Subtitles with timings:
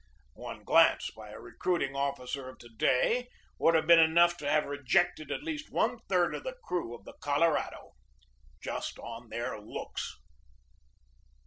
[0.33, 4.65] One glance by a recruiting officer of to day would have been enough to have
[4.65, 7.91] rejected at least one third of the crew of the Colorado,
[8.59, 10.17] just on their looks.